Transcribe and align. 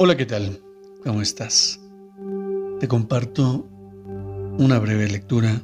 Hola, 0.00 0.16
¿qué 0.16 0.26
tal? 0.26 0.60
¿Cómo 1.02 1.22
estás? 1.22 1.80
Te 2.78 2.86
comparto 2.86 3.66
una 4.56 4.78
breve 4.78 5.08
lectura 5.08 5.60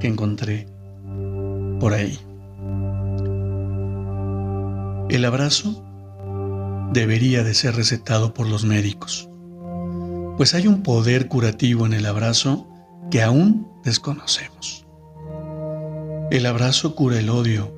que 0.00 0.06
encontré 0.06 0.66
por 1.78 1.92
ahí. 1.92 2.18
El 5.10 5.22
abrazo 5.26 5.84
debería 6.94 7.44
de 7.44 7.52
ser 7.52 7.76
recetado 7.76 8.32
por 8.32 8.48
los 8.48 8.64
médicos, 8.64 9.28
pues 10.38 10.54
hay 10.54 10.66
un 10.66 10.82
poder 10.82 11.28
curativo 11.28 11.84
en 11.84 11.92
el 11.92 12.06
abrazo 12.06 12.66
que 13.10 13.20
aún 13.20 13.68
desconocemos. 13.84 14.86
El 16.30 16.46
abrazo 16.46 16.94
cura 16.94 17.18
el 17.18 17.28
odio. 17.28 17.70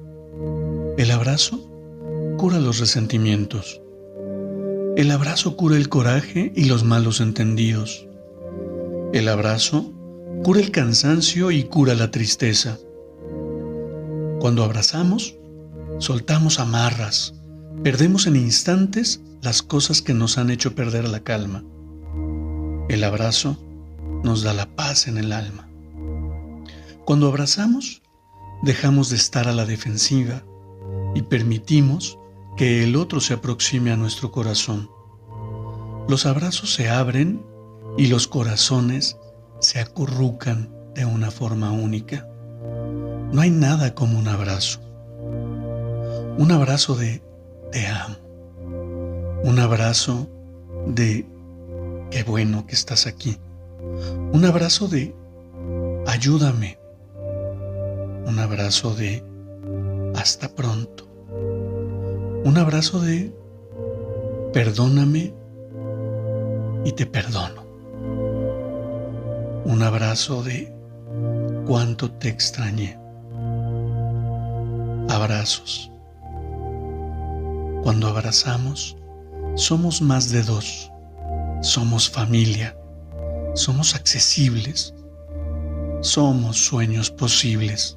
El 0.99 1.11
abrazo 1.11 1.69
cura 2.39 2.61
los 2.61 2.79
resentimientos. 2.79 3.81
El 4.97 5.11
abrazo 5.11 5.57
cura 5.57 5.77
el 5.77 5.89
coraje 5.89 6.53
y 6.55 6.67
los 6.67 6.85
malos 6.85 7.21
entendidos. 7.21 8.07
El 9.13 9.29
abrazo 9.29 9.93
cura 10.45 10.61
el 10.61 10.71
cansancio 10.71 11.51
y 11.51 11.65
cura 11.65 11.97
la 11.97 12.13
tristeza. 12.13 12.79
Cuando 14.39 14.63
abrazamos, 14.63 15.35
soltamos 15.99 16.61
amarras, 16.61 17.35
perdemos 17.83 18.29
en 18.29 18.37
instantes 18.37 19.21
las 19.43 19.63
cosas 19.63 20.01
que 20.01 20.15
nos 20.15 20.39
han 20.39 20.49
hecho 20.51 20.77
perder 20.77 21.09
la 21.09 21.25
calma. 21.25 21.65
El 22.89 23.03
abrazo 23.03 23.57
nos 24.23 24.45
da 24.45 24.55
la 24.55 24.77
paz 24.77 25.09
en 25.09 25.19
el 25.19 25.33
alma. 25.33 25.69
Cuando 27.05 27.27
abrazamos, 27.27 28.01
dejamos 28.63 29.11
de 29.11 29.17
estar 29.17 29.49
a 29.49 29.53
la 29.53 29.67
defensiva 29.67 30.45
y 31.17 31.23
permitimos 31.23 32.17
que 32.57 32.85
el 32.85 32.97
otro 32.97 33.21
se 33.21 33.35
aproxime 33.35 33.91
a 33.91 33.97
nuestro 33.97 34.31
corazón. 34.31 34.91
Los 36.09 36.27
abrazos 36.27 36.75
se 36.75 36.89
abren 36.89 37.45
y 37.97 38.07
los 38.07 38.29
corazones 38.29 39.17
se 39.61 39.81
acurrucan 39.81 40.71
de 40.95 41.05
una 41.05 41.31
forma 41.31 41.73
única. 41.73 42.29
No 43.33 43.41
hay 43.41 43.51
nada 43.51 43.95
como 43.95 44.19
un 44.19 44.29
abrazo. 44.29 44.81
Un 46.39 46.53
abrazo 46.53 46.95
de 46.95 47.23
te 47.73 47.87
amo. 47.87 48.17
Un 49.43 49.59
abrazo 49.59 50.29
de 50.87 51.27
qué 52.11 52.23
bueno 52.23 52.67
que 52.67 52.75
estás 52.75 53.07
aquí. 53.07 53.39
Un 54.33 54.45
abrazo 54.45 54.89
de 54.89 55.15
ayúdame. 56.07 56.79
Un 58.27 58.39
abrazo 58.39 58.95
de 58.95 59.25
hasta 60.15 60.49
pronto. 60.55 61.14
Un 62.45 62.59
abrazo 62.59 63.01
de 63.01 63.35
perdóname 64.53 65.33
y 66.85 66.93
te 66.93 67.07
perdono. 67.07 67.65
Un 69.65 69.83
abrazo 69.83 70.43
de 70.43 70.71
cuánto 71.67 72.11
te 72.13 72.29
extrañé. 72.29 72.99
Abrazos. 75.09 75.91
Cuando 77.83 78.09
abrazamos, 78.09 78.95
somos 79.55 80.03
más 80.03 80.31
de 80.31 80.43
dos. 80.43 80.93
Somos 81.63 82.11
familia. 82.11 82.77
Somos 83.55 83.95
accesibles. 83.95 84.93
Somos 86.03 86.59
sueños 86.59 87.11
posibles. 87.11 87.97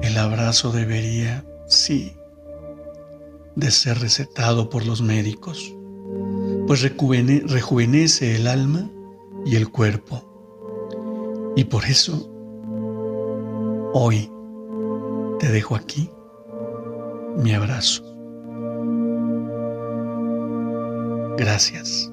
El 0.00 0.16
abrazo 0.16 0.72
debería 0.72 1.44
sí, 1.66 2.16
de 3.54 3.70
ser 3.70 3.98
recetado 4.00 4.68
por 4.68 4.86
los 4.86 5.02
médicos, 5.02 5.74
pues 6.66 6.82
rejuvenece 6.82 8.36
el 8.36 8.46
alma 8.46 8.90
y 9.44 9.56
el 9.56 9.70
cuerpo. 9.70 10.22
Y 11.56 11.64
por 11.64 11.84
eso, 11.84 12.30
hoy 13.92 14.30
te 15.38 15.50
dejo 15.50 15.74
aquí 15.74 16.10
mi 17.36 17.52
abrazo. 17.52 18.02
Gracias. 21.36 22.10